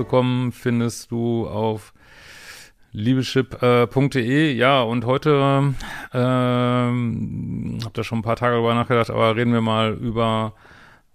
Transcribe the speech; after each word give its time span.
rauszukommen, 0.00 0.52
findest 0.52 1.10
du 1.10 1.46
auf 1.46 1.92
liebeschip.de. 2.92 4.52
Ja, 4.52 4.82
und 4.82 5.04
heute 5.04 5.74
ähm, 6.12 7.78
hab 7.84 7.92
da 7.94 8.02
schon 8.02 8.18
ein 8.20 8.22
paar 8.22 8.36
Tage 8.36 8.56
drüber 8.56 8.74
nachgedacht, 8.74 9.10
aber 9.10 9.36
reden 9.36 9.52
wir 9.52 9.60
mal 9.60 9.92
über 9.92 10.54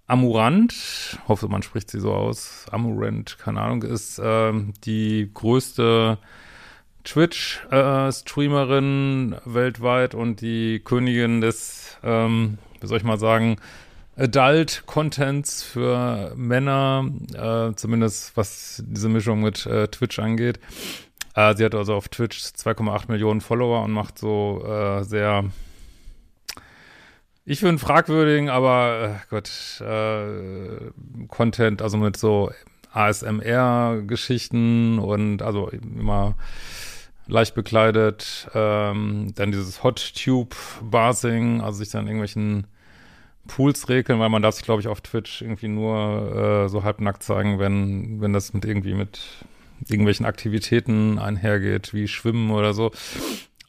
Amurant. 0.08 1.18
Hoffe, 1.28 1.48
man 1.50 1.64
spricht 1.64 1.90
sie 1.90 2.00
so 2.00 2.14
aus. 2.14 2.68
Amurant, 2.72 3.40
keine 3.40 3.60
Ahnung, 3.62 3.82
ist 3.84 4.22
ähm, 4.24 4.74
die 4.84 5.32
größte 5.34 6.20
Twitch-Streamerin 7.04 9.34
äh, 9.34 9.40
weltweit 9.46 10.14
und 10.16 10.40
die 10.42 10.82
Königin 10.84 11.42
des, 11.42 11.98
ähm, 12.04 12.58
wie 12.80 12.88
soll 12.88 13.00
ich 13.00 13.04
mal 13.04 13.20
sagen, 13.20 13.58
Adult-Contents 14.18 15.64
für 15.64 16.34
Männer, 16.36 17.10
äh, 17.34 17.74
zumindest 17.76 18.38
was 18.38 18.84
diese 18.86 19.10
Mischung 19.10 19.42
mit 19.42 19.66
äh, 19.66 19.88
Twitch 19.88 20.20
angeht. 20.20 20.60
Äh, 21.36 21.56
sie 21.56 21.66
hat 21.66 21.76
also 21.76 21.94
auf 21.96 22.08
Twitch 22.08 22.40
2,8 22.40 23.12
Millionen 23.12 23.42
Follower 23.42 23.84
und 23.84 23.92
macht 23.92 24.18
so 24.18 24.64
äh, 24.66 25.04
sehr, 25.04 25.44
ich 27.44 27.60
finde 27.60 27.80
fragwürdigen, 27.80 28.48
aber 28.50 29.02
äh, 29.02 29.16
Gott, 29.30 29.52
äh, 29.82 30.92
Content, 31.28 31.82
also 31.82 31.98
mit 31.98 32.16
so 32.16 32.52
ASMR-Geschichten 32.94 35.00
und 35.00 35.42
also 35.42 35.68
immer 35.68 36.38
leicht 37.28 37.56
bekleidet, 37.56 38.48
ähm, 38.54 39.34
dann 39.36 39.52
dieses 39.52 39.84
Hot 39.84 40.14
Tube 40.16 40.56
Basing, 40.82 41.60
also 41.60 41.80
sich 41.80 41.90
dann 41.90 42.08
irgendwelchen 42.08 42.68
Pools 43.48 43.90
regeln, 43.90 44.20
weil 44.20 44.30
man 44.30 44.42
darf 44.42 44.56
sich, 44.56 44.64
glaube 44.64 44.82
ich, 44.82 44.88
auf 44.88 45.02
Twitch 45.02 45.42
irgendwie 45.42 45.68
nur 45.68 46.66
äh, 46.66 46.70
so 46.70 46.84
halbnackt 46.84 47.24
zeigen, 47.24 47.60
wenn, 47.60 48.22
wenn 48.22 48.34
das 48.34 48.54
mit 48.54 48.66
irgendwie 48.66 48.94
mit 48.94 49.20
irgendwelchen 49.88 50.26
Aktivitäten 50.26 51.20
einhergeht, 51.20 51.94
wie 51.94 52.08
Schwimmen 52.08 52.52
oder 52.52 52.74
so. 52.74 52.92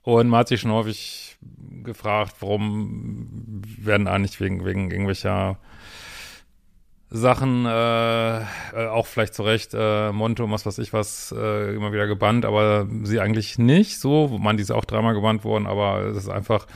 Und 0.02 0.28
man 0.28 0.40
hat 0.40 0.48
sich 0.48 0.60
schon 0.60 0.72
häufig 0.72 1.36
gefragt, 1.82 2.36
warum 2.40 3.62
werden 3.78 4.08
eigentlich 4.08 4.40
wegen, 4.40 4.64
wegen 4.64 4.90
irgendwelcher 4.90 5.58
Sachen, 7.08 7.66
äh, 7.66 8.40
äh, 8.40 8.44
auch 8.90 9.06
vielleicht 9.06 9.34
zu 9.34 9.42
Recht, 9.42 9.74
äh, 9.74 10.10
Monte 10.12 10.42
und 10.42 10.50
was 10.50 10.66
weiß 10.66 10.78
ich 10.78 10.92
was, 10.92 11.34
äh, 11.36 11.74
immer 11.74 11.92
wieder 11.92 12.06
gebannt, 12.06 12.44
aber 12.44 12.88
sie 13.04 13.20
eigentlich 13.20 13.58
nicht 13.58 14.00
so. 14.00 14.28
Man, 14.38 14.56
die 14.56 14.62
ist 14.62 14.72
auch 14.72 14.84
dreimal 14.84 15.14
gebannt 15.14 15.44
worden, 15.44 15.66
aber 15.66 16.00
es 16.00 16.16
ist 16.16 16.28
einfach 16.28 16.66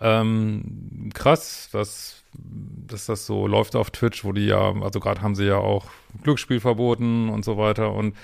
ähm, 0.00 1.10
krass, 1.14 1.68
dass, 1.72 2.22
dass 2.34 3.06
das 3.06 3.26
so 3.26 3.46
läuft 3.46 3.76
auf 3.76 3.90
Twitch, 3.90 4.24
wo 4.24 4.32
die 4.32 4.46
ja, 4.46 4.74
also 4.82 5.00
gerade 5.00 5.22
haben 5.22 5.34
sie 5.34 5.46
ja 5.46 5.56
auch 5.56 5.86
Glücksspiel 6.22 6.60
verboten 6.60 7.28
und 7.28 7.44
so 7.44 7.56
weiter 7.56 7.92
und 7.92 8.14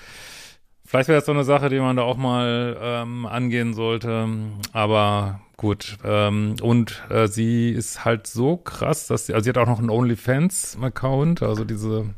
Vielleicht 0.87 1.09
wäre 1.09 1.17
das 1.17 1.25
so 1.25 1.31
eine 1.31 1.43
Sache, 1.43 1.69
die 1.69 1.79
man 1.79 1.95
da 1.95 2.03
auch 2.03 2.15
mal 2.15 2.77
ähm, 2.79 3.25
angehen 3.25 3.73
sollte. 3.73 4.29
Aber 4.71 5.41
gut. 5.57 5.97
Ähm, 6.03 6.55
und 6.61 7.03
äh, 7.09 7.27
sie 7.27 7.71
ist 7.71 8.05
halt 8.05 8.27
so 8.27 8.57
krass, 8.57 9.07
dass 9.07 9.25
sie, 9.25 9.33
also 9.33 9.43
sie 9.43 9.49
hat 9.49 9.57
auch 9.57 9.65
noch 9.65 9.79
einen 9.79 9.89
OnlyFans-Account, 9.89 11.41
also 11.41 11.63
diese, 11.63 12.13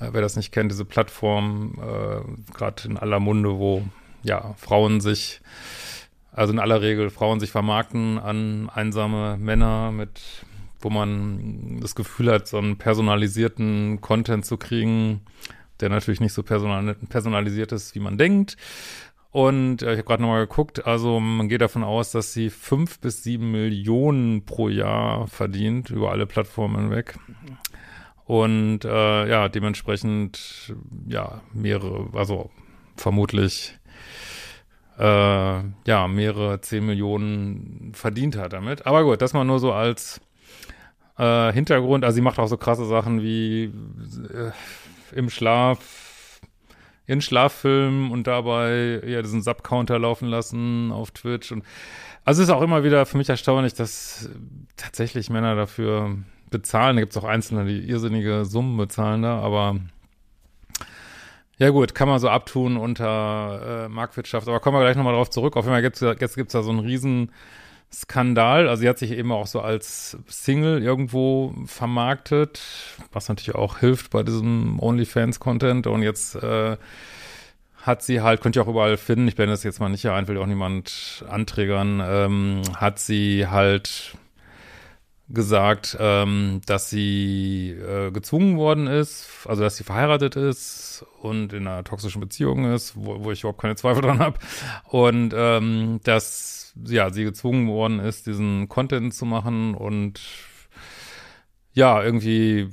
äh, 0.00 0.08
wer 0.12 0.22
das 0.22 0.36
nicht 0.36 0.50
kennt, 0.50 0.72
diese 0.72 0.86
Plattform, 0.86 1.78
äh, 1.78 2.52
gerade 2.54 2.88
in 2.88 2.96
aller 2.96 3.20
Munde, 3.20 3.58
wo 3.58 3.82
ja 4.22 4.54
Frauen 4.56 5.02
sich, 5.02 5.42
also 6.32 6.52
in 6.52 6.58
aller 6.58 6.80
Regel 6.80 7.10
Frauen 7.10 7.40
sich 7.40 7.50
vermarkten 7.50 8.18
an 8.18 8.70
einsame 8.70 9.36
Männer 9.38 9.92
mit 9.92 10.20
wo 10.82 10.90
man 10.90 11.78
das 11.80 11.94
Gefühl 11.94 12.30
hat, 12.30 12.48
so 12.48 12.58
einen 12.58 12.76
personalisierten 12.76 14.00
Content 14.00 14.44
zu 14.44 14.56
kriegen, 14.56 15.22
der 15.80 15.88
natürlich 15.88 16.20
nicht 16.20 16.32
so 16.32 16.42
personalisiert 16.42 17.72
ist, 17.72 17.94
wie 17.94 18.00
man 18.00 18.18
denkt. 18.18 18.56
Und 19.30 19.82
äh, 19.82 19.92
ich 19.92 19.98
habe 19.98 20.08
gerade 20.08 20.22
nochmal 20.22 20.46
geguckt, 20.46 20.86
also 20.86 21.18
man 21.18 21.48
geht 21.48 21.62
davon 21.62 21.84
aus, 21.84 22.10
dass 22.10 22.34
sie 22.34 22.50
fünf 22.50 23.00
bis 23.00 23.22
sieben 23.22 23.50
Millionen 23.50 24.44
pro 24.44 24.68
Jahr 24.68 25.26
verdient, 25.26 25.88
über 25.88 26.10
alle 26.10 26.26
Plattformen 26.26 26.82
hinweg. 26.82 27.18
Und 28.26 28.84
äh, 28.84 29.28
ja, 29.28 29.48
dementsprechend, 29.48 30.74
ja, 31.08 31.40
mehrere, 31.54 32.10
also 32.12 32.50
vermutlich 32.96 33.78
äh, 35.02 35.62
ja, 35.86 36.06
mehrere 36.06 36.60
zehn 36.60 36.86
Millionen 36.86 37.90
verdient 37.92 38.36
hat 38.36 38.52
damit. 38.52 38.86
Aber 38.86 39.02
gut, 39.02 39.20
das 39.20 39.32
mal 39.32 39.44
nur 39.44 39.58
so 39.58 39.72
als 39.72 40.20
äh, 41.18 41.52
Hintergrund. 41.52 42.04
Also 42.04 42.14
sie 42.14 42.20
macht 42.20 42.38
auch 42.38 42.46
so 42.46 42.56
krasse 42.56 42.86
Sachen 42.86 43.20
wie 43.20 43.64
äh, 43.64 44.52
im 45.12 45.28
Schlaf, 45.28 46.40
in 47.06 47.20
Schlaffilmen 47.20 48.12
und 48.12 48.28
dabei 48.28 49.02
ja 49.04 49.22
diesen 49.22 49.42
Sub-Counter 49.42 49.98
laufen 49.98 50.28
lassen 50.28 50.92
auf 50.92 51.10
Twitch. 51.10 51.50
Und 51.50 51.64
also 52.24 52.40
ist 52.40 52.50
auch 52.50 52.62
immer 52.62 52.84
wieder 52.84 53.04
für 53.04 53.18
mich 53.18 53.28
erstaunlich, 53.28 53.74
dass 53.74 54.30
tatsächlich 54.76 55.30
Männer 55.30 55.56
dafür 55.56 56.16
bezahlen. 56.48 56.94
Da 56.94 57.02
gibt 57.02 57.16
es 57.16 57.20
auch 57.20 57.26
Einzelne, 57.26 57.64
die 57.64 57.88
irrsinnige 57.88 58.44
Summen 58.44 58.76
bezahlen 58.76 59.22
da, 59.22 59.40
aber 59.40 59.80
ja 61.58 61.70
gut, 61.70 61.94
kann 61.94 62.08
man 62.08 62.18
so 62.18 62.28
abtun 62.28 62.76
unter 62.76 63.86
äh, 63.86 63.88
Marktwirtschaft. 63.88 64.48
Aber 64.48 64.60
kommen 64.60 64.76
wir 64.76 64.82
gleich 64.82 64.96
nochmal 64.96 65.14
drauf 65.14 65.30
zurück. 65.30 65.56
Auf 65.56 65.64
jeden 65.64 65.74
Fall 65.74 65.82
gibt's, 65.82 66.00
jetzt 66.00 66.36
gibt's 66.36 66.52
da 66.52 66.62
so 66.62 66.70
einen 66.70 66.80
riesen 66.80 67.30
Skandal. 67.92 68.68
Also 68.68 68.82
sie 68.82 68.88
hat 68.88 68.98
sich 68.98 69.12
eben 69.12 69.32
auch 69.32 69.46
so 69.46 69.60
als 69.60 70.16
Single 70.26 70.82
irgendwo 70.82 71.54
vermarktet, 71.66 72.62
was 73.12 73.28
natürlich 73.28 73.54
auch 73.54 73.78
hilft 73.78 74.10
bei 74.10 74.22
diesem 74.22 74.80
OnlyFans-Content. 74.80 75.86
Und 75.86 76.02
jetzt 76.02 76.36
äh, 76.36 76.76
hat 77.82 78.02
sie 78.02 78.22
halt, 78.22 78.40
könnt 78.40 78.56
ihr 78.56 78.62
auch 78.62 78.68
überall 78.68 78.96
finden, 78.96 79.28
ich 79.28 79.36
blende 79.36 79.52
das 79.52 79.64
jetzt 79.64 79.80
mal 79.80 79.88
nicht 79.88 80.02
hier 80.02 80.14
ein, 80.14 80.28
will 80.28 80.38
auch 80.38 80.46
niemand 80.46 81.24
anträgern, 81.28 82.02
ähm, 82.04 82.62
hat 82.76 82.98
sie 82.98 83.46
halt 83.48 84.16
gesagt, 85.32 85.96
ähm, 85.98 86.60
dass 86.66 86.90
sie 86.90 87.70
äh, 87.70 88.10
gezwungen 88.10 88.58
worden 88.58 88.86
ist, 88.86 89.28
also 89.46 89.62
dass 89.62 89.76
sie 89.76 89.84
verheiratet 89.84 90.36
ist 90.36 91.04
und 91.20 91.52
in 91.52 91.66
einer 91.66 91.84
toxischen 91.84 92.20
Beziehung 92.20 92.72
ist, 92.72 92.94
wo, 92.96 93.24
wo 93.24 93.32
ich 93.32 93.40
überhaupt 93.40 93.60
keine 93.60 93.76
Zweifel 93.76 94.02
dran 94.02 94.18
habe. 94.18 94.38
Und 94.88 95.32
ähm, 95.36 96.00
dass 96.04 96.72
ja, 96.86 97.10
sie 97.10 97.24
gezwungen 97.24 97.68
worden 97.68 98.00
ist, 98.00 98.26
diesen 98.26 98.68
Content 98.68 99.14
zu 99.14 99.24
machen 99.24 99.74
und 99.74 100.20
ja, 101.74 102.02
irgendwie 102.02 102.68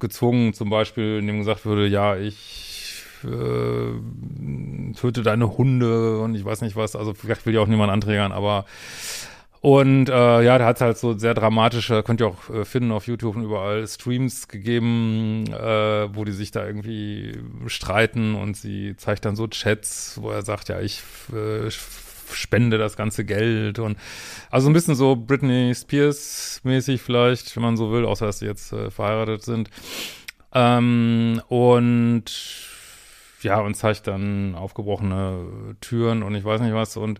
gezwungen, 0.00 0.52
zum 0.52 0.70
Beispiel, 0.70 1.18
indem 1.18 1.38
gesagt 1.38 1.64
würde, 1.64 1.86
ja, 1.86 2.16
ich 2.16 3.02
äh, 3.24 4.94
töte 4.94 5.22
deine 5.22 5.56
Hunde 5.56 6.20
und 6.20 6.34
ich 6.34 6.44
weiß 6.44 6.60
nicht 6.60 6.76
was, 6.76 6.96
also 6.96 7.14
vielleicht 7.14 7.46
will 7.46 7.54
ja 7.54 7.60
auch 7.60 7.66
niemand 7.66 7.90
anträgern, 7.90 8.32
aber 8.32 8.66
und 9.64 10.10
äh, 10.10 10.42
ja, 10.42 10.58
da 10.58 10.66
hat 10.66 10.76
es 10.76 10.82
halt 10.82 10.98
so 10.98 11.16
sehr 11.16 11.32
dramatische, 11.32 12.02
könnt 12.02 12.20
ihr 12.20 12.26
auch 12.26 12.50
äh, 12.50 12.66
finden 12.66 12.92
auf 12.92 13.06
YouTube 13.06 13.34
und 13.34 13.44
überall, 13.44 13.86
Streams 13.86 14.46
gegeben, 14.46 15.46
äh, 15.50 16.14
wo 16.14 16.26
die 16.26 16.32
sich 16.32 16.50
da 16.50 16.66
irgendwie 16.66 17.38
streiten 17.66 18.34
und 18.34 18.58
sie 18.58 18.94
zeigt 18.98 19.24
dann 19.24 19.36
so 19.36 19.48
Chats, 19.48 20.18
wo 20.20 20.28
er 20.28 20.42
sagt, 20.42 20.68
ja, 20.68 20.82
ich 20.82 21.02
äh, 21.32 21.70
spende 22.30 22.76
das 22.76 22.98
ganze 22.98 23.24
Geld 23.24 23.78
und 23.78 23.96
also 24.50 24.68
ein 24.68 24.74
bisschen 24.74 24.96
so 24.96 25.16
Britney 25.16 25.74
Spears 25.74 26.60
mäßig 26.62 27.00
vielleicht, 27.00 27.56
wenn 27.56 27.62
man 27.62 27.78
so 27.78 27.90
will, 27.90 28.04
außer 28.04 28.26
dass 28.26 28.40
sie 28.40 28.46
jetzt 28.46 28.70
äh, 28.74 28.90
verheiratet 28.90 29.44
sind. 29.44 29.70
Ähm, 30.52 31.40
und 31.48 32.24
ja, 33.40 33.60
und 33.60 33.76
zeigt 33.76 34.08
dann 34.08 34.56
aufgebrochene 34.56 35.76
Türen 35.80 36.22
und 36.22 36.34
ich 36.34 36.44
weiß 36.44 36.60
nicht 36.60 36.74
was 36.74 36.98
und 36.98 37.18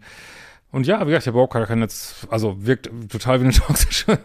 und 0.75 0.89
ja, 0.89 1.01
wie 1.03 1.07
gesagt, 1.07 1.23
ich 1.23 1.29
habe 1.29 1.39
auch 1.39 1.51
gar 1.51 1.67
keine 1.67 1.87
also 2.29 2.67
wirkt 2.67 2.91
total 3.09 3.41
wie 3.41 3.45
eine 3.45 3.53
toxische 3.55 4.19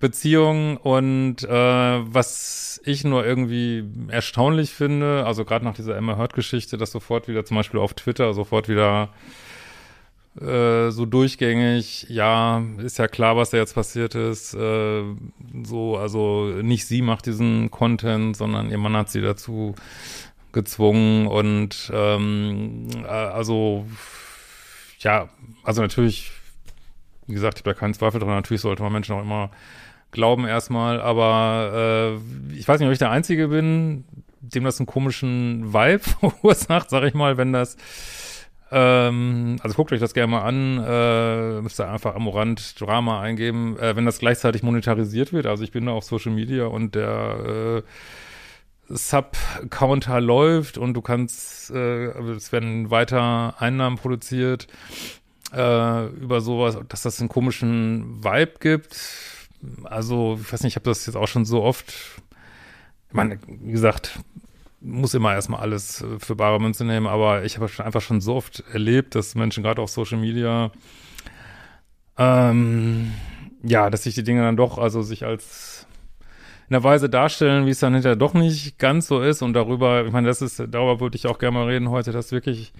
Beziehung 0.00 0.78
und 0.78 1.44
äh, 1.44 1.48
was 1.50 2.80
ich 2.84 3.04
nur 3.04 3.26
irgendwie 3.26 3.84
erstaunlich 4.08 4.70
finde, 4.70 5.26
also 5.26 5.44
gerade 5.44 5.66
nach 5.66 5.74
dieser 5.74 5.94
Emma 5.94 6.16
Hurt-Geschichte, 6.16 6.78
dass 6.78 6.92
sofort 6.92 7.28
wieder 7.28 7.44
zum 7.44 7.58
Beispiel 7.58 7.78
auf 7.78 7.92
Twitter 7.92 8.32
sofort 8.32 8.70
wieder 8.70 9.10
äh, 10.40 10.90
so 10.90 11.04
durchgängig, 11.04 12.06
ja, 12.08 12.62
ist 12.78 12.98
ja 12.98 13.06
klar, 13.06 13.36
was 13.36 13.50
da 13.50 13.58
jetzt 13.58 13.74
passiert 13.74 14.14
ist. 14.14 14.54
Äh, 14.54 15.02
so, 15.62 15.98
also 15.98 16.46
nicht 16.62 16.86
sie 16.86 17.02
macht 17.02 17.26
diesen 17.26 17.70
Content, 17.70 18.34
sondern 18.34 18.70
ihr 18.70 18.78
Mann 18.78 18.96
hat 18.96 19.10
sie 19.10 19.20
dazu 19.20 19.74
gezwungen 20.52 21.26
und 21.26 21.92
ähm, 21.94 22.88
äh, 23.04 23.08
also 23.08 23.84
ja, 25.02 25.28
also 25.64 25.82
natürlich, 25.82 26.30
wie 27.26 27.34
gesagt, 27.34 27.58
ich 27.58 27.64
habe 27.64 27.74
da 27.74 27.78
keinen 27.78 27.94
Zweifel 27.94 28.20
dran, 28.20 28.30
natürlich 28.30 28.62
sollte 28.62 28.82
man 28.82 28.92
Menschen 28.92 29.14
auch 29.14 29.22
immer 29.22 29.50
glauben 30.10 30.46
erstmal, 30.46 31.00
aber 31.00 32.18
äh, 32.50 32.54
ich 32.54 32.68
weiß 32.68 32.78
nicht, 32.78 32.86
ob 32.86 32.92
ich 32.92 32.98
der 32.98 33.10
Einzige 33.10 33.48
bin, 33.48 34.04
dem 34.40 34.64
das 34.64 34.78
einen 34.78 34.86
komischen 34.86 35.72
Vibe 35.72 35.98
verursacht, 36.20 36.90
sag 36.90 37.04
ich 37.04 37.14
mal, 37.14 37.36
wenn 37.36 37.52
das 37.52 37.76
Ähm, 38.74 39.58
also 39.62 39.76
guckt 39.76 39.92
euch 39.92 40.00
das 40.00 40.14
gerne 40.14 40.28
mal 40.28 40.42
an. 40.42 40.82
Äh, 40.82 41.60
müsst 41.60 41.78
ihr 41.78 41.90
einfach 41.90 42.14
Amorant 42.14 42.80
Drama 42.80 43.20
eingeben, 43.20 43.78
äh, 43.78 43.94
wenn 43.94 44.06
das 44.06 44.18
gleichzeitig 44.18 44.62
monetarisiert 44.62 45.34
wird. 45.34 45.44
Also 45.46 45.62
ich 45.62 45.72
bin 45.72 45.84
da 45.84 45.92
auf 45.92 46.04
Social 46.04 46.32
Media 46.32 46.64
und 46.64 46.94
der 46.94 47.82
äh, 47.82 47.82
Sub-Counter 48.92 50.20
läuft 50.20 50.78
und 50.78 50.94
du 50.94 51.02
kannst, 51.02 51.70
äh, 51.70 52.06
es 52.32 52.52
werden 52.52 52.90
weiter 52.90 53.54
Einnahmen 53.60 53.96
produziert 53.96 54.68
äh, 55.52 56.06
über 56.06 56.40
sowas, 56.40 56.78
dass 56.88 57.02
das 57.02 57.20
einen 57.20 57.28
komischen 57.28 58.22
Vibe 58.22 58.54
gibt. 58.60 58.96
Also, 59.84 60.38
ich 60.40 60.52
weiß 60.52 60.62
nicht, 60.62 60.72
ich 60.72 60.76
habe 60.76 60.90
das 60.90 61.06
jetzt 61.06 61.16
auch 61.16 61.28
schon 61.28 61.44
so 61.44 61.62
oft, 61.62 61.92
ich 63.08 63.14
meine, 63.14 63.38
wie 63.46 63.72
gesagt, 63.72 64.18
muss 64.80 65.14
immer 65.14 65.32
erstmal 65.32 65.60
alles 65.60 66.02
äh, 66.02 66.18
für 66.18 66.34
bare 66.34 66.60
Münze 66.60 66.84
nehmen, 66.84 67.06
aber 67.06 67.44
ich 67.44 67.58
habe 67.58 67.70
einfach 67.84 68.00
schon 68.00 68.20
so 68.20 68.34
oft 68.34 68.64
erlebt, 68.72 69.14
dass 69.14 69.34
Menschen 69.34 69.62
gerade 69.62 69.80
auf 69.80 69.90
Social 69.90 70.18
Media, 70.18 70.72
ähm, 72.18 73.12
ja, 73.62 73.90
dass 73.90 74.02
sich 74.02 74.14
die 74.14 74.24
Dinge 74.24 74.42
dann 74.42 74.56
doch, 74.56 74.78
also 74.78 75.02
sich 75.02 75.24
als 75.24 75.71
in 76.72 76.80
der 76.80 76.84
Weise 76.84 77.10
darstellen, 77.10 77.66
wie 77.66 77.70
es 77.70 77.80
dann 77.80 77.92
hinterher 77.92 78.16
doch 78.16 78.32
nicht 78.32 78.78
ganz 78.78 79.06
so 79.06 79.20
ist 79.20 79.42
und 79.42 79.52
darüber, 79.52 80.06
ich 80.06 80.12
meine, 80.12 80.26
das 80.26 80.40
ist, 80.40 80.58
darüber 80.58 81.00
würde 81.00 81.18
ich 81.18 81.26
auch 81.26 81.38
gerne 81.38 81.58
mal 81.58 81.66
reden 81.66 81.90
heute, 81.90 82.12
dass 82.12 82.32
wirklich 82.32 82.72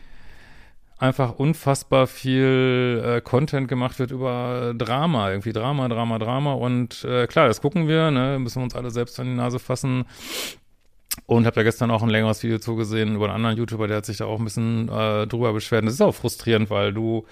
einfach 0.96 1.38
unfassbar 1.38 2.06
viel 2.06 3.02
äh, 3.04 3.20
Content 3.20 3.68
gemacht 3.68 3.98
wird 3.98 4.10
über 4.10 4.72
Drama, 4.74 5.28
irgendwie 5.28 5.52
Drama, 5.52 5.88
Drama, 5.88 6.18
Drama 6.18 6.54
und 6.54 7.04
äh, 7.04 7.26
klar, 7.26 7.48
das 7.48 7.60
gucken 7.60 7.86
wir, 7.86 8.10
ne, 8.10 8.38
müssen 8.38 8.60
wir 8.60 8.64
uns 8.64 8.74
alle 8.74 8.90
selbst 8.90 9.20
an 9.20 9.26
die 9.26 9.34
Nase 9.34 9.58
fassen 9.58 10.06
und 11.26 11.44
habe 11.44 11.56
da 11.56 11.62
gestern 11.62 11.90
auch 11.90 12.02
ein 12.02 12.08
längeres 12.08 12.42
Video 12.42 12.60
zugesehen 12.60 13.14
über 13.14 13.26
einen 13.26 13.34
anderen 13.34 13.58
YouTuber, 13.58 13.88
der 13.88 13.98
hat 13.98 14.06
sich 14.06 14.16
da 14.16 14.24
auch 14.24 14.38
ein 14.38 14.44
bisschen 14.44 14.88
äh, 14.88 15.26
drüber 15.26 15.52
beschwert. 15.52 15.84
Das 15.84 15.92
ist 15.92 16.00
auch 16.00 16.14
frustrierend, 16.14 16.70
weil 16.70 16.94
du 16.94 17.26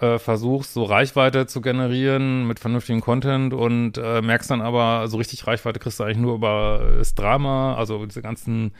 äh, 0.00 0.18
versuchst, 0.18 0.74
so 0.74 0.84
Reichweite 0.84 1.46
zu 1.46 1.60
generieren 1.60 2.46
mit 2.46 2.58
vernünftigem 2.58 3.00
Content 3.00 3.54
und 3.54 3.98
äh, 3.98 4.22
merkst 4.22 4.50
dann 4.50 4.60
aber, 4.60 5.08
so 5.08 5.16
richtig 5.16 5.46
Reichweite 5.46 5.78
kriegst 5.78 6.00
du 6.00 6.04
eigentlich 6.04 6.18
nur 6.18 6.34
über 6.34 6.94
das 6.98 7.14
Drama, 7.14 7.74
also 7.76 8.04
diese 8.06 8.22
ganzen 8.22 8.72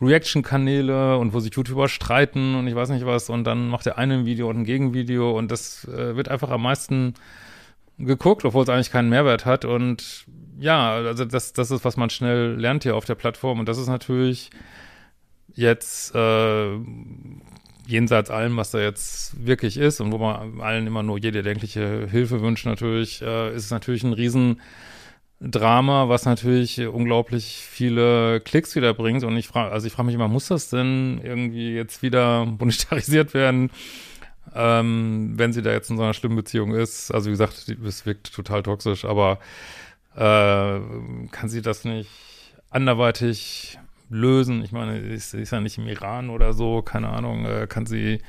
Reaction-Kanäle 0.00 1.18
und 1.18 1.32
wo 1.32 1.40
sich 1.40 1.54
YouTuber 1.54 1.88
streiten 1.88 2.54
und 2.54 2.66
ich 2.66 2.74
weiß 2.74 2.88
nicht 2.90 3.06
was 3.06 3.30
und 3.30 3.44
dann 3.44 3.68
macht 3.68 3.86
der 3.86 3.98
eine 3.98 4.14
ein 4.14 4.26
Video 4.26 4.48
und 4.48 4.58
ein 4.58 4.64
Gegenvideo 4.64 5.36
und 5.36 5.50
das 5.50 5.86
äh, 5.88 6.16
wird 6.16 6.28
einfach 6.28 6.50
am 6.50 6.62
meisten 6.62 7.14
geguckt, 7.98 8.44
obwohl 8.44 8.64
es 8.64 8.68
eigentlich 8.68 8.90
keinen 8.90 9.08
Mehrwert 9.08 9.46
hat 9.46 9.64
und 9.64 10.26
ja, 10.58 10.92
also 10.92 11.24
das, 11.24 11.52
das 11.52 11.70
ist, 11.70 11.84
was 11.84 11.96
man 11.96 12.10
schnell 12.10 12.56
lernt 12.56 12.82
hier 12.82 12.96
auf 12.96 13.04
der 13.04 13.14
Plattform 13.14 13.60
und 13.60 13.68
das 13.68 13.78
ist 13.78 13.88
natürlich 13.88 14.50
jetzt 15.54 16.14
äh, 16.14 16.78
jenseits 17.92 18.30
allem, 18.30 18.56
was 18.56 18.72
da 18.72 18.80
jetzt 18.80 19.46
wirklich 19.46 19.76
ist 19.76 20.00
und 20.00 20.10
wo 20.10 20.18
man 20.18 20.60
allen 20.60 20.86
immer 20.86 21.02
nur 21.02 21.18
jede 21.18 21.42
denkliche 21.42 22.08
Hilfe 22.10 22.40
wünscht 22.40 22.66
natürlich, 22.66 23.22
äh, 23.22 23.54
ist 23.54 23.66
es 23.66 23.70
natürlich 23.70 24.02
ein 24.02 24.14
riesen 24.14 24.60
Drama, 25.40 26.08
was 26.08 26.24
natürlich 26.24 26.80
unglaublich 26.80 27.66
viele 27.68 28.40
Klicks 28.40 28.74
wieder 28.74 28.94
bringt. 28.94 29.24
Und 29.24 29.36
ich 29.36 29.48
frage, 29.48 29.72
also 29.72 29.86
ich 29.86 29.92
frage 29.92 30.06
mich 30.06 30.14
immer, 30.14 30.28
muss 30.28 30.48
das 30.48 30.70
denn 30.70 31.20
irgendwie 31.22 31.74
jetzt 31.74 32.02
wieder 32.02 32.46
monetarisiert 32.58 33.34
werden, 33.34 33.70
ähm, 34.54 35.34
wenn 35.36 35.52
sie 35.52 35.62
da 35.62 35.72
jetzt 35.72 35.90
in 35.90 35.96
so 35.96 36.02
einer 36.02 36.14
schlimmen 36.14 36.36
Beziehung 36.36 36.74
ist? 36.74 37.10
Also 37.12 37.26
wie 37.26 37.32
gesagt, 37.32 37.68
es 37.84 38.06
wirkt 38.06 38.32
total 38.32 38.62
toxisch, 38.62 39.04
aber 39.04 39.38
äh, 40.14 40.80
kann 41.30 41.48
sie 41.48 41.62
das 41.62 41.84
nicht 41.84 42.10
anderweitig 42.70 43.78
lösen? 44.12 44.62
Ich 44.62 44.72
meine, 44.72 45.18
sie 45.18 45.40
ist 45.40 45.50
ja 45.50 45.60
nicht 45.60 45.78
im 45.78 45.88
Iran 45.88 46.30
oder 46.30 46.52
so, 46.52 46.82
keine 46.82 47.08
Ahnung, 47.08 47.44
äh, 47.44 47.66
kann 47.68 47.86
sie 47.86 48.20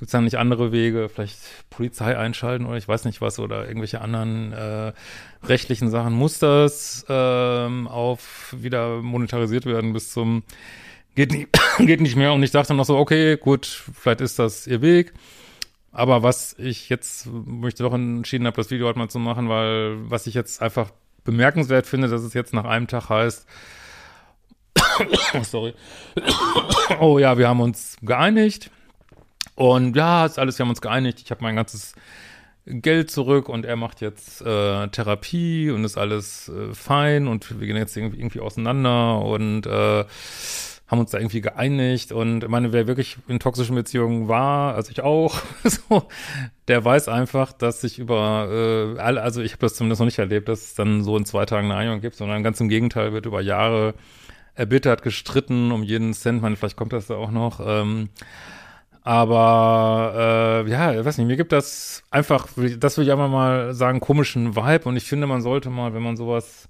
Gibt 0.00 0.08
es 0.08 0.12
da 0.12 0.22
nicht 0.22 0.38
andere 0.38 0.72
Wege, 0.72 1.10
vielleicht 1.10 1.36
Polizei 1.68 2.16
einschalten 2.16 2.64
oder 2.64 2.78
ich 2.78 2.88
weiß 2.88 3.04
nicht 3.04 3.20
was 3.20 3.38
oder 3.38 3.68
irgendwelche 3.68 4.00
anderen 4.00 4.50
äh, 4.54 4.94
rechtlichen 5.42 5.90
Sachen? 5.90 6.14
Muss 6.14 6.38
das 6.38 7.04
ähm, 7.06 7.86
auf 7.86 8.54
wieder 8.56 9.02
monetarisiert 9.02 9.66
werden 9.66 9.92
bis 9.92 10.10
zum 10.10 10.42
geht 11.14 11.32
nicht, 11.32 11.48
geht 11.78 12.00
nicht 12.00 12.16
mehr 12.16 12.32
und 12.32 12.42
ich 12.42 12.50
dachte 12.50 12.72
noch 12.72 12.86
so, 12.86 12.96
okay, 12.96 13.36
gut, 13.36 13.66
vielleicht 13.66 14.22
ist 14.22 14.38
das 14.38 14.66
ihr 14.66 14.80
Weg. 14.80 15.12
Aber 15.92 16.22
was 16.22 16.54
ich 16.58 16.88
jetzt 16.88 17.28
möchte 17.30 17.82
doch 17.82 17.92
entschieden 17.92 18.46
habe, 18.46 18.56
das 18.56 18.70
Video 18.70 18.86
halt 18.86 18.96
mal 18.96 19.10
zu 19.10 19.18
machen, 19.18 19.50
weil 19.50 19.98
was 20.08 20.26
ich 20.26 20.32
jetzt 20.32 20.62
einfach 20.62 20.92
bemerkenswert 21.24 21.86
finde, 21.86 22.08
dass 22.08 22.22
es 22.22 22.32
jetzt 22.32 22.54
nach 22.54 22.64
einem 22.64 22.86
Tag 22.86 23.10
heißt, 23.10 23.46
sorry, 25.42 25.74
oh 27.00 27.18
ja, 27.18 27.38
wir 27.38 27.48
haben 27.48 27.60
uns 27.60 27.96
geeinigt. 28.02 28.70
Und 29.54 29.96
ja, 29.96 30.26
ist 30.26 30.38
alles, 30.38 30.58
wir 30.58 30.64
haben 30.64 30.70
uns 30.70 30.80
geeinigt. 30.80 31.20
Ich 31.22 31.30
habe 31.30 31.42
mein 31.42 31.56
ganzes 31.56 31.94
Geld 32.66 33.10
zurück 33.10 33.48
und 33.48 33.64
er 33.64 33.76
macht 33.76 34.00
jetzt 34.00 34.42
äh, 34.42 34.88
Therapie 34.88 35.70
und 35.70 35.84
ist 35.84 35.98
alles 35.98 36.48
äh, 36.48 36.74
fein 36.74 37.26
und 37.26 37.58
wir 37.58 37.66
gehen 37.66 37.76
jetzt 37.76 37.96
irgendwie, 37.96 38.18
irgendwie 38.18 38.40
auseinander 38.40 39.22
und 39.22 39.66
äh, 39.66 40.04
haben 40.90 40.98
uns 40.98 41.10
da 41.10 41.18
irgendwie 41.18 41.40
geeinigt. 41.40 42.12
Und 42.12 42.44
ich 42.44 42.50
meine, 42.50 42.72
wer 42.72 42.86
wirklich 42.86 43.16
in 43.28 43.38
toxischen 43.38 43.76
Beziehungen 43.76 44.28
war, 44.28 44.74
also 44.74 44.90
ich 44.90 45.00
auch, 45.02 45.40
so, 45.64 46.08
der 46.68 46.84
weiß 46.84 47.08
einfach, 47.08 47.52
dass 47.52 47.80
sich 47.80 47.98
über 47.98 48.48
äh, 48.50 49.00
alle, 49.00 49.22
also 49.22 49.40
ich 49.40 49.52
habe 49.52 49.60
das 49.60 49.74
zumindest 49.74 50.00
noch 50.00 50.06
nicht 50.06 50.18
erlebt, 50.18 50.48
dass 50.48 50.62
es 50.62 50.74
dann 50.74 51.02
so 51.02 51.16
in 51.16 51.24
zwei 51.24 51.46
Tagen 51.46 51.70
eine 51.70 51.76
Einigung 51.76 52.00
gibt, 52.00 52.16
sondern 52.16 52.42
ganz 52.42 52.60
im 52.60 52.68
Gegenteil 52.68 53.12
wird 53.12 53.26
über 53.26 53.40
Jahre 53.40 53.94
erbittert, 54.60 55.02
gestritten 55.02 55.72
um 55.72 55.82
jeden 55.82 56.12
Cent, 56.12 56.42
meine, 56.42 56.54
vielleicht 56.54 56.76
kommt 56.76 56.92
das 56.92 57.06
da 57.06 57.14
auch 57.14 57.30
noch, 57.30 57.60
ähm, 57.66 58.10
aber 59.02 60.64
äh, 60.66 60.70
ja, 60.70 60.92
ich 60.92 61.04
weiß 61.04 61.16
nicht, 61.18 61.26
mir 61.26 61.36
gibt 61.36 61.52
das 61.52 62.02
einfach, 62.10 62.46
das 62.78 62.96
würde 62.96 63.06
ich 63.06 63.12
einfach 63.12 63.30
mal 63.30 63.72
sagen, 63.72 63.98
komischen 63.98 64.56
Vibe. 64.56 64.88
Und 64.88 64.96
ich 64.96 65.04
finde, 65.04 65.26
man 65.26 65.40
sollte 65.40 65.70
mal, 65.70 65.94
wenn 65.94 66.02
man 66.02 66.18
sowas 66.18 66.68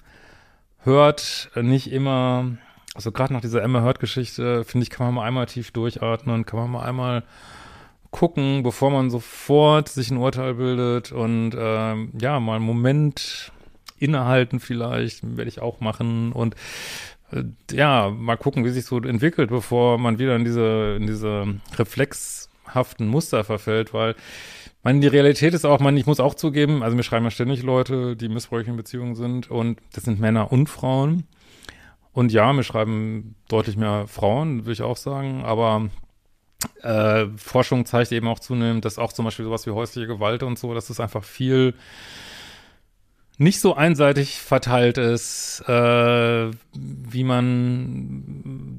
hört, 0.85 1.51
nicht 1.57 1.91
immer, 1.91 2.57
also 2.95 3.11
gerade 3.11 3.33
nach 3.33 3.41
dieser 3.41 3.63
Emma 3.63 3.83
Hurt-Geschichte, 3.83 4.63
finde 4.65 4.85
ich, 4.85 4.91
kann 4.91 5.07
man 5.07 5.15
mal 5.17 5.27
einmal 5.27 5.47
tief 5.47 5.73
durchatmen, 5.73 6.47
kann 6.47 6.61
man 6.61 6.71
mal 6.71 6.85
einmal 6.85 7.25
gucken, 8.13 8.63
bevor 8.63 8.91
man 8.91 9.11
sofort 9.11 9.89
sich 9.89 10.11
ein 10.11 10.17
Urteil 10.17 10.55
bildet 10.55 11.11
und 11.13 11.55
äh, 11.55 11.95
ja, 12.21 12.39
mal 12.41 12.57
einen 12.57 12.65
Moment 12.65 13.53
innehalten 13.99 14.61
vielleicht, 14.61 15.37
werde 15.37 15.49
ich 15.49 15.61
auch 15.61 15.81
machen. 15.81 16.33
Und 16.33 16.55
ja, 17.71 18.11
mal 18.11 18.37
gucken, 18.37 18.65
wie 18.65 18.71
sich 18.71 18.85
so 18.85 18.99
entwickelt, 18.99 19.51
bevor 19.51 19.99
man 19.99 20.19
wieder 20.19 20.37
in 20.37 20.45
diese, 20.45 20.97
in 20.97 21.07
diese 21.07 21.61
reflexhaften 21.77 23.09
Muster 23.09 23.45
verfällt, 23.45 23.95
weil 23.95 24.15
man, 24.83 25.01
die 25.01 25.07
Realität 25.07 25.55
ist 25.55 25.65
auch, 25.65 25.81
man, 25.81 25.97
ich 25.97 26.07
muss 26.07 26.21
auch 26.21 26.35
zugeben, 26.35 26.83
also 26.83 26.97
mir 26.97 27.03
schreiben 27.03 27.25
ja 27.25 27.31
ständig 27.31 27.63
Leute, 27.63 28.17
die 28.17 28.29
missbräuchlich 28.29 28.69
in 28.69 28.77
Beziehungen 28.77 29.15
sind 29.15 29.51
und 29.51 29.81
das 29.93 30.05
sind 30.05 30.21
Männer 30.21 30.53
und 30.53 30.69
Frauen. 30.69 31.25
Und 32.13 32.33
ja, 32.33 32.53
mir 32.53 32.65
schreiben 32.65 33.37
deutlich 33.49 33.77
mehr 33.77 34.07
Frauen, 34.09 34.61
würde 34.61 34.73
ich 34.73 34.83
auch 34.83 34.97
sagen, 34.97 35.45
aber 35.45 35.91
äh, 36.83 37.27
Forschung 37.37 37.87
zeigt 37.87 38.11
eben 38.11 38.27
auch 38.27 38.41
zunehmend, 38.41 38.85
dass 38.85 38.99
auch 38.99 39.13
zum 39.13 39.25
Beispiel 39.25 39.45
sowas 39.45 39.67
wie 39.67 39.71
häusliche 39.71 40.09
Gewalt 40.09 40.43
und 40.43 40.59
so, 40.59 40.75
dass 40.75 40.91
es 40.91 40.99
einfach 40.99 41.23
viel 41.23 41.75
nicht 43.41 43.61
so 43.61 43.75
einseitig 43.75 44.39
verteilt 44.39 44.99
ist, 44.99 45.65
äh, 45.67 46.51
wie 46.75 47.25
man 47.25 48.23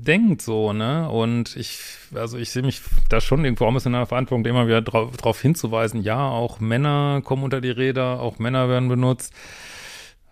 denkt, 0.06 0.44
so, 0.44 0.72
ne? 0.72 1.10
Und 1.10 1.56
ich, 1.56 1.80
also 2.14 2.38
ich 2.38 2.52
sehe 2.52 2.62
mich 2.62 2.80
da 3.10 3.22
schon 3.22 3.44
irgendwo 3.44 3.66
auch 3.66 3.70
ein 3.70 3.74
bisschen 3.74 3.96
in 3.96 4.00
der 4.00 4.06
Verantwortung, 4.06 4.46
immer 4.46 4.68
wieder 4.68 4.84
darauf 4.84 5.18
drauf 5.18 5.42
hinzuweisen, 5.42 6.04
ja, 6.04 6.30
auch 6.30 6.60
Männer 6.60 7.22
kommen 7.24 7.42
unter 7.42 7.60
die 7.60 7.72
Räder, 7.72 8.20
auch 8.20 8.38
Männer 8.38 8.70
werden 8.70 8.88
benutzt, 8.88 9.34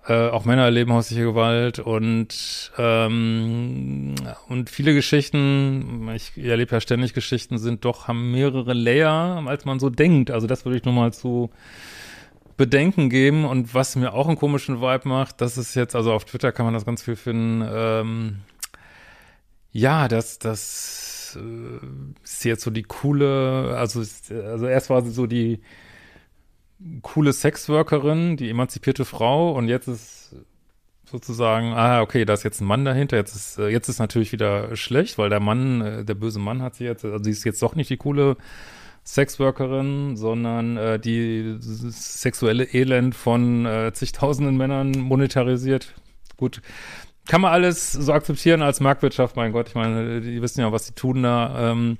äh, 0.05 0.29
auch 0.29 0.45
Männer 0.45 0.65
erleben 0.65 0.93
häusliche 0.93 1.23
Gewalt 1.23 1.79
und, 1.79 2.71
ähm, 2.77 4.13
und 4.47 4.69
viele 4.69 4.93
Geschichten, 4.93 6.07
ich 6.13 6.37
erlebe 6.37 6.75
ja 6.75 6.81
ständig 6.81 7.15
Geschichten, 7.15 7.57
sind 7.57 7.83
doch, 7.83 8.07
haben 8.07 8.31
mehrere 8.31 8.73
Layer, 8.73 9.43
als 9.47 9.65
man 9.65 9.79
so 9.79 9.89
denkt. 9.89 10.29
Also 10.29 10.45
das 10.45 10.65
würde 10.65 10.77
ich 10.77 10.85
nur 10.85 10.93
mal 10.93 11.13
zu 11.13 11.49
Bedenken 12.59 13.09
geben. 13.09 13.45
Und 13.45 13.73
was 13.73 13.95
mir 13.95 14.13
auch 14.13 14.27
einen 14.27 14.35
komischen 14.35 14.81
Vibe 14.81 15.07
macht, 15.07 15.39
das 15.39 15.57
ist 15.57 15.75
jetzt, 15.75 15.95
also 15.95 16.11
auf 16.11 16.25
Twitter 16.25 16.51
kann 16.51 16.65
man 16.65 16.73
das 16.73 16.85
ganz 16.85 17.01
viel 17.01 17.15
finden, 17.15 17.65
ähm, 17.73 18.39
ja, 19.71 20.09
das, 20.09 20.39
das 20.39 21.37
äh, 21.39 21.85
ist 22.21 22.43
jetzt 22.43 22.63
so 22.63 22.69
die 22.69 22.83
coole, 22.83 23.77
also, 23.77 24.01
also 24.01 24.67
erst 24.67 24.89
war 24.89 25.01
sie 25.03 25.11
so 25.11 25.25
die 25.25 25.61
coole 27.01 27.31
Sexworkerin, 27.31 28.35
die 28.35 28.49
emanzipierte 28.49 29.05
Frau. 29.05 29.53
Und 29.53 29.69
jetzt 29.69 29.87
ist 29.87 30.35
sozusagen, 31.05 31.71
ah, 31.71 32.01
okay, 32.01 32.25
da 32.25 32.33
ist 32.33 32.43
jetzt 32.43 32.59
ein 32.59 32.67
Mann 32.67 32.83
dahinter, 32.83 33.15
jetzt 33.15 33.35
ist, 33.35 33.57
äh, 33.57 33.69
jetzt 33.69 33.87
ist 33.87 33.99
natürlich 33.99 34.33
wieder 34.33 34.75
schlecht, 34.75 35.17
weil 35.17 35.29
der 35.29 35.39
Mann, 35.39 35.79
äh, 35.79 36.03
der 36.03 36.15
böse 36.15 36.39
Mann 36.39 36.61
hat 36.61 36.75
sie 36.75 36.83
jetzt, 36.83 37.05
also 37.05 37.23
sie 37.23 37.31
ist 37.31 37.45
jetzt 37.45 37.61
doch 37.61 37.75
nicht 37.75 37.89
die 37.89 37.97
coole 37.97 38.35
Sexworkerin, 39.13 40.17
sondern 40.17 40.77
äh, 40.77 40.99
die 40.99 41.57
sexuelle 41.59 42.65
Elend 42.65 43.15
von 43.15 43.65
äh, 43.65 43.91
zigtausenden 43.93 44.57
Männern 44.57 44.91
monetarisiert. 44.91 45.93
Gut, 46.37 46.61
kann 47.27 47.41
man 47.41 47.51
alles 47.51 47.91
so 47.91 48.13
akzeptieren 48.13 48.61
als 48.61 48.79
Marktwirtschaft, 48.79 49.35
mein 49.35 49.51
Gott, 49.51 49.69
ich 49.69 49.75
meine, 49.75 50.21
die 50.21 50.41
wissen 50.41 50.61
ja, 50.61 50.71
was 50.71 50.87
sie 50.87 50.93
tun 50.93 51.23
da. 51.23 51.71
Ähm, 51.71 51.97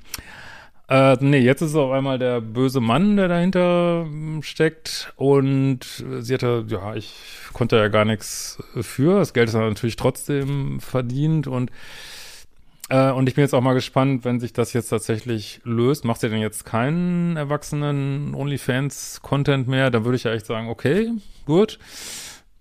Äh, 0.92 1.18
nee, 1.20 1.38
jetzt 1.38 1.62
ist 1.62 1.70
es 1.70 1.76
auf 1.76 1.92
einmal 1.92 2.18
der 2.18 2.42
böse 2.42 2.80
Mann, 2.82 3.16
der 3.16 3.28
dahinter 3.28 4.08
ähm, 4.08 4.42
steckt. 4.42 5.14
Und 5.18 6.04
sie 6.22 6.34
hatte, 6.34 6.66
ja, 6.68 6.96
ich 6.96 7.14
konnte 7.54 7.78
ja 7.78 7.90
gar 7.90 8.06
nichts 8.06 8.58
für. 8.82 9.20
Das 9.20 9.34
Geld 9.34 9.50
ist 9.50 9.54
natürlich 9.54 9.98
trotzdem 9.98 10.80
verdient 10.80 11.46
und 11.46 11.70
äh, 12.90 13.12
und 13.12 13.30
ich 13.30 13.36
bin 13.36 13.44
jetzt 13.44 13.54
auch 13.54 13.62
mal 13.62 13.74
gespannt, 13.74 14.26
wenn 14.26 14.40
sich 14.40 14.54
das 14.54 14.74
jetzt 14.74 14.90
tatsächlich 14.90 15.62
löst. 15.64 16.06
Macht 16.06 16.24
ihr 16.24 16.30
denn 16.30 16.42
jetzt 16.42 16.66
keinen 16.66 17.38
erwachsenen 17.38 18.34
OnlyFans-Content 18.34 19.68
mehr? 19.68 19.92
Dann 19.92 20.06
würde 20.06 20.16
ich 20.16 20.24
ja 20.24 20.34
echt 20.34 20.46
sagen, 20.46 20.68
okay, 20.68 21.12
gut. 21.46 21.80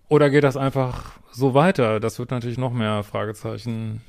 Oder 0.09 0.31
geht 0.31 0.45
das 0.45 0.57
einfach 0.57 1.19
so 1.33 1.55
weiter? 1.55 2.01
Das 2.01 2.19
wird 2.19 2.31
natürlich 2.31 2.59
noch 2.59 2.73
mehr 2.73 3.03
Fragezeichen 3.03 4.03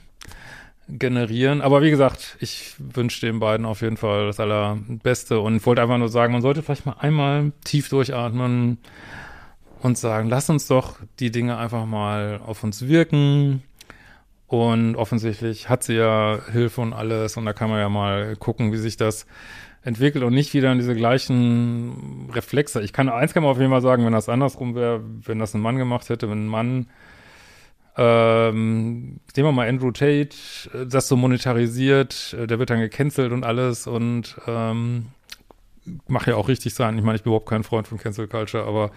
generieren. 0.89 1.61
Aber 1.61 1.81
wie 1.81 1.89
gesagt, 1.89 2.38
ich 2.39 2.75
wünsche 2.77 3.25
den 3.25 3.39
beiden 3.39 3.65
auf 3.65 3.81
jeden 3.81 3.97
Fall 3.97 4.27
das 4.27 4.39
Allerbeste 4.39 5.39
und 5.39 5.65
wollte 5.65 5.81
einfach 5.81 5.97
nur 5.97 6.09
sagen, 6.09 6.33
man 6.33 6.41
sollte 6.41 6.63
vielleicht 6.63 6.85
mal 6.85 6.95
einmal 6.99 7.51
tief 7.63 7.89
durchatmen 7.89 8.79
und 9.81 9.97
sagen, 9.97 10.29
lass 10.29 10.49
uns 10.49 10.67
doch 10.67 10.97
die 11.19 11.31
Dinge 11.31 11.57
einfach 11.57 11.85
mal 11.85 12.41
auf 12.45 12.63
uns 12.63 12.88
wirken. 12.88 13.63
Und 14.49 14.95
offensichtlich 14.95 15.69
hat 15.69 15.83
sie 15.83 15.93
ja 15.93 16.39
Hilfe 16.51 16.81
und 16.81 16.93
alles 16.93 17.37
und 17.37 17.45
da 17.45 17.53
kann 17.53 17.69
man 17.69 17.79
ja 17.79 17.87
mal 17.87 18.35
gucken, 18.35 18.73
wie 18.73 18.77
sich 18.77 18.97
das 18.97 19.27
entwickelt 19.83 20.23
und 20.23 20.33
nicht 20.33 20.55
wieder 20.55 20.71
in 20.71 20.79
diese 20.79 20.95
gleichen 20.95 22.29
Reflexe. 22.33 22.81
Ich 22.81 22.91
kann, 22.91 23.09
eins 23.09 23.33
kann 23.33 23.43
man 23.43 23.51
auf 23.51 23.59
jeden 23.59 23.69
Fall 23.69 23.81
sagen, 23.81 24.05
wenn 24.05 24.13
das 24.13 24.27
andersrum 24.27 24.73
wäre, 24.73 25.01
wenn 25.23 25.37
das 25.37 25.53
ein 25.53 25.61
Mann 25.61 25.77
gemacht 25.77 26.09
hätte, 26.09 26.29
wenn 26.31 26.45
ein 26.45 26.47
Mann 26.47 26.87
ähm, 27.95 29.19
nehmen 29.35 29.47
wir 29.47 29.51
mal 29.51 29.69
Andrew 29.69 29.91
Tate, 29.91 30.35
das 30.87 31.07
so 31.07 31.15
monetarisiert, 31.15 32.35
äh, 32.39 32.47
der 32.47 32.57
wird 32.57 32.71
dann 32.71 32.79
gecancelt 32.79 33.31
und 33.31 33.43
alles 33.43 33.85
und 33.85 34.35
ähm, 34.47 35.07
macht 36.07 36.27
ja 36.27 36.35
auch 36.35 36.47
richtig 36.47 36.73
sein. 36.73 36.97
Ich 36.97 37.03
meine, 37.03 37.17
ich 37.17 37.23
bin 37.23 37.31
überhaupt 37.31 37.49
kein 37.49 37.63
Freund 37.63 37.87
von 37.87 37.99
Cancel 37.99 38.27
Culture, 38.27 38.65
aber 38.65 38.91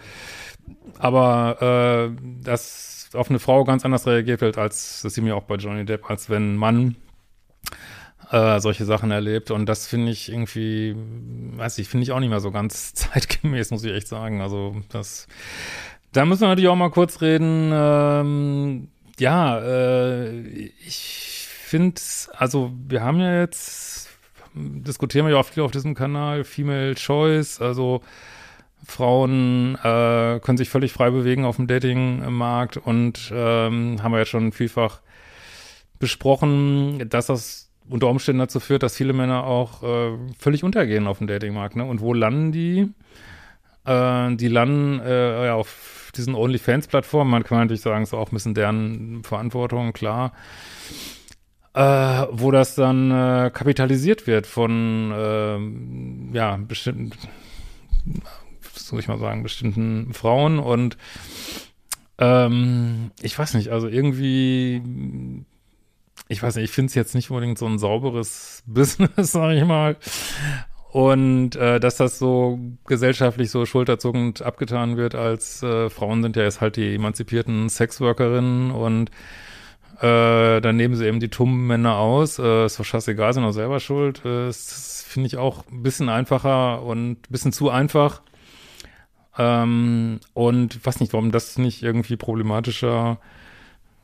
aber 0.98 2.10
äh, 2.10 2.42
dass 2.42 3.01
auf 3.14 3.30
eine 3.30 3.38
Frau 3.38 3.64
ganz 3.64 3.84
anders 3.84 4.06
reagiert 4.06 4.40
wird, 4.40 4.58
als 4.58 5.02
das 5.02 5.14
sieht 5.14 5.24
mir 5.24 5.36
auch 5.36 5.44
bei 5.44 5.56
Johnny 5.56 5.84
Depp, 5.84 6.08
als 6.10 6.30
wenn 6.30 6.54
ein 6.54 6.56
Mann 6.56 6.96
äh, 8.30 8.60
solche 8.60 8.84
Sachen 8.84 9.10
erlebt. 9.10 9.50
Und 9.50 9.66
das 9.66 9.86
finde 9.86 10.10
ich 10.10 10.30
irgendwie, 10.30 10.96
weiß 11.56 11.78
ich, 11.78 11.88
finde 11.88 12.04
ich 12.04 12.12
auch 12.12 12.20
nicht 12.20 12.30
mehr 12.30 12.40
so 12.40 12.50
ganz 12.50 12.94
zeitgemäß, 12.94 13.70
muss 13.70 13.84
ich 13.84 13.92
echt 13.92 14.08
sagen. 14.08 14.40
Also 14.40 14.76
das 14.88 15.26
da 16.12 16.26
müssen 16.26 16.42
wir 16.42 16.48
natürlich 16.48 16.68
auch 16.68 16.76
mal 16.76 16.90
kurz 16.90 17.22
reden. 17.22 17.70
Ähm, 17.72 18.88
ja, 19.18 19.58
äh, 19.60 20.40
ich 20.86 21.46
finde, 21.48 22.00
also 22.36 22.70
wir 22.86 23.02
haben 23.02 23.18
ja 23.18 23.40
jetzt, 23.40 24.10
diskutieren 24.54 25.26
wir 25.26 25.32
ja 25.32 25.40
auch 25.40 25.46
viel 25.46 25.62
auf 25.62 25.70
diesem 25.70 25.94
Kanal, 25.94 26.44
Female 26.44 26.94
Choice, 26.94 27.62
also 27.62 28.02
Frauen 28.84 29.76
äh, 29.76 30.40
können 30.40 30.58
sich 30.58 30.68
völlig 30.68 30.92
frei 30.92 31.10
bewegen 31.10 31.44
auf 31.44 31.56
dem 31.56 31.66
Datingmarkt 31.66 32.76
und 32.76 33.32
ähm, 33.34 34.02
haben 34.02 34.12
wir 34.12 34.18
ja 34.18 34.26
schon 34.26 34.52
vielfach 34.52 35.00
besprochen, 35.98 37.08
dass 37.08 37.26
das 37.26 37.70
unter 37.88 38.08
Umständen 38.08 38.40
dazu 38.40 38.60
führt, 38.60 38.82
dass 38.82 38.96
viele 38.96 39.12
Männer 39.12 39.44
auch 39.44 39.82
äh, 39.82 40.18
völlig 40.38 40.64
untergehen 40.64 41.06
auf 41.06 41.18
dem 41.18 41.26
Datingmarkt. 41.26 41.76
Ne? 41.76 41.84
Und 41.84 42.00
wo 42.00 42.14
landen 42.14 42.52
die? 42.52 42.88
Äh, 43.84 44.34
die 44.36 44.48
landen 44.48 45.00
äh, 45.00 45.46
ja, 45.46 45.54
auf 45.54 46.10
diesen 46.16 46.34
OnlyFans-Plattformen. 46.34 47.30
Man 47.30 47.44
kann 47.44 47.58
natürlich 47.58 47.82
sagen, 47.82 48.02
es 48.02 48.10
ist 48.10 48.14
auch 48.14 48.30
ein 48.30 48.34
bisschen 48.34 48.54
deren 48.54 49.22
Verantwortung, 49.24 49.92
klar. 49.92 50.32
Äh, 51.74 52.26
wo 52.30 52.50
das 52.50 52.74
dann 52.74 53.10
äh, 53.10 53.50
kapitalisiert 53.50 54.26
wird 54.26 54.46
von 54.46 55.10
äh, 55.10 56.36
ja 56.36 56.56
bestimmten, 56.56 57.12
soll 58.92 59.00
ich 59.00 59.08
mal 59.08 59.18
sagen, 59.18 59.42
bestimmten 59.42 60.12
Frauen 60.12 60.58
und 60.58 60.96
ähm, 62.18 63.10
ich 63.20 63.38
weiß 63.38 63.54
nicht, 63.54 63.70
also 63.70 63.88
irgendwie 63.88 64.82
ich 66.28 66.42
weiß 66.42 66.56
nicht, 66.56 66.64
ich 66.64 66.70
finde 66.70 66.88
es 66.88 66.94
jetzt 66.94 67.14
nicht 67.14 67.30
unbedingt 67.30 67.58
so 67.58 67.66
ein 67.66 67.78
sauberes 67.78 68.62
Business, 68.66 69.32
sage 69.32 69.58
ich 69.58 69.64
mal. 69.64 69.96
Und 70.90 71.56
äh, 71.56 71.80
dass 71.80 71.96
das 71.96 72.18
so 72.18 72.58
gesellschaftlich 72.86 73.50
so 73.50 73.64
schulterzuckend 73.64 74.42
abgetan 74.42 74.98
wird, 74.98 75.14
als 75.14 75.62
äh, 75.62 75.88
Frauen 75.88 76.22
sind 76.22 76.36
ja 76.36 76.42
jetzt 76.42 76.60
halt 76.60 76.76
die 76.76 76.94
emanzipierten 76.96 77.70
Sexworkerinnen 77.70 78.72
und 78.72 79.10
äh, 80.00 80.60
dann 80.60 80.76
nehmen 80.76 80.94
sie 80.94 81.06
eben 81.06 81.20
die 81.20 81.30
tummen 81.30 81.66
Männer 81.66 81.96
aus. 81.96 82.38
Äh, 82.38 82.66
ist 82.66 82.78
doch 82.78 82.84
scheißegal, 82.84 83.32
sind 83.32 83.44
auch 83.44 83.52
selber 83.52 83.80
schuld. 83.80 84.22
Äh, 84.26 84.46
das 84.46 85.04
finde 85.08 85.28
ich 85.28 85.38
auch 85.38 85.64
ein 85.70 85.82
bisschen 85.82 86.10
einfacher 86.10 86.82
und 86.82 87.12
ein 87.12 87.30
bisschen 87.30 87.52
zu 87.52 87.70
einfach. 87.70 88.20
Ähm, 89.38 90.20
und 90.34 90.76
ich 90.76 90.84
weiß 90.84 91.00
nicht, 91.00 91.12
warum 91.12 91.32
das 91.32 91.58
nicht 91.58 91.82
irgendwie 91.82 92.16
problematischer 92.16 93.18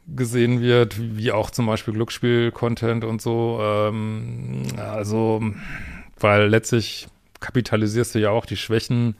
gesehen 0.06 0.60
wird, 0.60 0.96
wie 0.98 1.32
auch 1.32 1.50
zum 1.50 1.66
Beispiel 1.66 1.94
Glücksspiel-Content 1.94 3.04
und 3.04 3.20
so. 3.20 3.60
Ähm, 3.62 4.62
also 4.76 5.42
weil 6.18 6.48
letztlich 6.48 7.08
kapitalisierst 7.40 8.14
du 8.14 8.18
ja 8.18 8.30
auch 8.30 8.46
die 8.46 8.56
Schwächen 8.56 9.16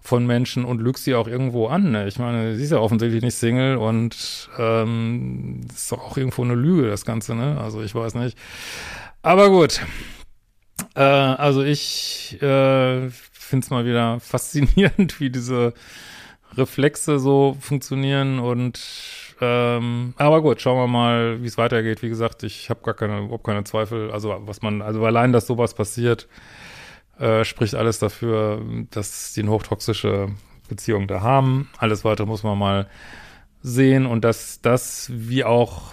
von 0.00 0.26
Menschen 0.26 0.64
und 0.64 0.80
lügst 0.80 1.04
sie 1.04 1.14
auch 1.14 1.28
irgendwo 1.28 1.68
an. 1.68 1.90
Ne? 1.90 2.08
Ich 2.08 2.18
meine, 2.18 2.56
sie 2.56 2.64
ist 2.64 2.72
ja 2.72 2.78
offensichtlich 2.78 3.22
nicht 3.22 3.34
Single 3.34 3.76
und 3.76 4.48
ähm, 4.58 5.60
ist 5.68 5.92
doch 5.92 6.02
auch 6.02 6.16
irgendwo 6.16 6.42
eine 6.42 6.54
Lüge, 6.54 6.88
das 6.88 7.04
Ganze, 7.04 7.34
ne? 7.34 7.60
Also 7.60 7.82
ich 7.82 7.94
weiß 7.94 8.14
nicht. 8.14 8.38
Aber 9.22 9.50
gut. 9.50 9.82
Äh, 10.94 11.02
also 11.02 11.62
ich 11.62 12.40
äh, 12.40 13.10
finde 13.48 13.64
es 13.64 13.70
mal 13.70 13.84
wieder 13.84 14.20
faszinierend, 14.20 15.20
wie 15.20 15.30
diese 15.30 15.74
Reflexe 16.56 17.18
so 17.18 17.56
funktionieren 17.60 18.38
und 18.38 18.80
ähm, 19.40 20.14
aber 20.16 20.42
gut, 20.42 20.60
schauen 20.60 20.78
wir 20.78 20.88
mal, 20.88 21.42
wie 21.42 21.46
es 21.46 21.58
weitergeht. 21.58 22.02
Wie 22.02 22.08
gesagt, 22.08 22.42
ich 22.42 22.70
habe 22.70 22.80
gar 22.82 22.94
keine, 22.94 23.20
überhaupt 23.20 23.44
keine 23.44 23.64
Zweifel. 23.64 24.10
Also 24.10 24.34
was 24.40 24.62
man, 24.62 24.82
also 24.82 25.04
allein, 25.04 25.32
dass 25.32 25.46
sowas 25.46 25.74
passiert, 25.74 26.26
äh, 27.18 27.44
spricht 27.44 27.74
alles 27.74 27.98
dafür, 27.98 28.60
dass 28.90 29.32
die 29.34 29.42
eine 29.42 29.50
hochtoxische 29.50 30.28
Beziehung 30.68 31.06
da 31.06 31.20
haben. 31.20 31.68
Alles 31.78 32.04
weitere 32.04 32.26
muss 32.26 32.42
man 32.42 32.58
mal 32.58 32.88
sehen 33.62 34.06
und 34.06 34.24
dass 34.24 34.60
das 34.60 35.10
wie 35.12 35.44
auch 35.44 35.92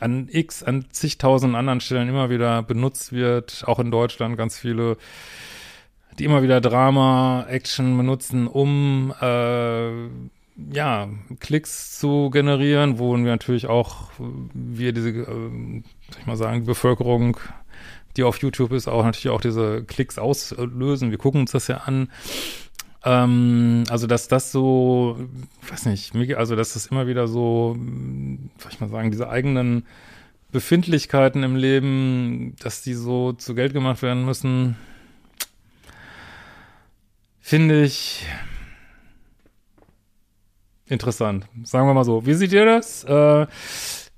an 0.00 0.28
x, 0.30 0.62
an 0.62 0.86
zigtausend 0.90 1.54
anderen 1.54 1.80
Stellen 1.80 2.08
immer 2.08 2.30
wieder 2.30 2.62
benutzt 2.62 3.12
wird, 3.12 3.64
auch 3.66 3.78
in 3.78 3.90
Deutschland 3.90 4.36
ganz 4.36 4.58
viele, 4.58 4.96
die 6.18 6.24
immer 6.24 6.42
wieder 6.42 6.60
Drama, 6.60 7.46
Action 7.48 7.96
benutzen, 7.96 8.46
um 8.46 9.12
äh, 9.20 9.90
ja, 10.72 11.08
Klicks 11.40 11.98
zu 11.98 12.30
generieren, 12.30 12.98
wo 12.98 13.16
wir 13.16 13.24
natürlich 13.24 13.66
auch, 13.66 14.10
wir 14.52 14.92
diese, 14.92 15.10
äh, 15.10 15.24
soll 15.24 15.82
ich 16.20 16.26
mal 16.26 16.36
sagen, 16.36 16.64
Bevölkerung, 16.64 17.38
die 18.16 18.22
auf 18.22 18.38
YouTube 18.38 18.72
ist, 18.72 18.86
auch 18.86 19.04
natürlich 19.04 19.34
auch 19.34 19.40
diese 19.40 19.82
Klicks 19.84 20.18
auslösen. 20.18 21.10
Wir 21.10 21.18
gucken 21.18 21.40
uns 21.40 21.52
das 21.52 21.66
ja 21.66 21.78
an. 21.78 22.08
Ähm, 23.04 23.84
also, 23.90 24.06
dass 24.06 24.28
das 24.28 24.52
so, 24.52 25.18
weiß 25.68 25.86
nicht, 25.86 26.14
also, 26.36 26.54
dass 26.54 26.74
das 26.74 26.86
immer 26.86 27.06
wieder 27.06 27.26
so, 27.26 27.76
soll 28.58 28.70
ich 28.70 28.80
mal 28.80 28.88
sagen, 28.88 29.10
diese 29.10 29.28
eigenen 29.28 29.84
Befindlichkeiten 30.52 31.42
im 31.42 31.56
Leben, 31.56 32.54
dass 32.60 32.82
die 32.82 32.94
so 32.94 33.32
zu 33.32 33.56
Geld 33.56 33.72
gemacht 33.72 34.02
werden 34.02 34.24
müssen, 34.24 34.76
finde 37.44 37.82
ich, 37.82 38.26
interessant. 40.86 41.46
Sagen 41.62 41.86
wir 41.86 41.92
mal 41.92 42.04
so. 42.04 42.24
Wie 42.24 42.32
seht 42.32 42.54
ihr 42.54 42.64
das? 42.64 43.04
Äh, 43.04 43.46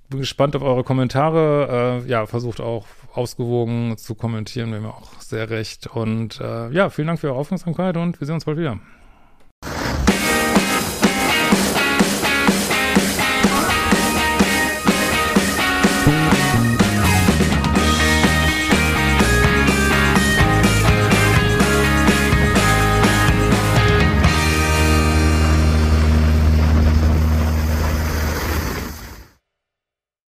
bin 0.09 0.21
gespannt 0.21 0.55
auf 0.55 0.63
eure 0.63 0.85
Kommentare. 0.85 2.05
Äh, 2.07 2.09
ja, 2.09 2.27
versucht 2.27 2.61
auch 2.61 2.87
ausgewogen 3.13 3.99
zu 3.99 4.15
kommentieren, 4.15 4.71
wir 4.71 4.79
haben 4.79 4.87
auch 4.87 5.21
sehr 5.21 5.51
recht. 5.51 5.89
Und 5.89 6.41
äh, 6.41 6.71
ja, 6.71 6.89
vielen 6.89 7.09
Dank 7.09 7.19
für 7.19 7.29
eure 7.29 7.39
Aufmerksamkeit 7.39 7.97
und 7.97 8.21
wir 8.21 8.27
sehen 8.27 8.35
uns 8.35 8.45
bald 8.45 8.59
wieder. 8.59 8.79